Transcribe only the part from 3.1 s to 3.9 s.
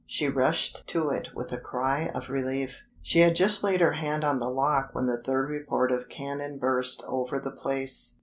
had just laid